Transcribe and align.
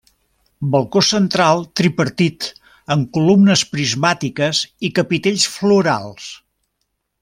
Balcó 0.75 1.03
central 1.07 1.61
tripartit 1.81 2.49
amb 2.97 3.13
columnes 3.19 3.65
prismàtiques 3.75 4.65
i 4.91 4.95
capitells 5.01 5.49
florals. 5.59 6.31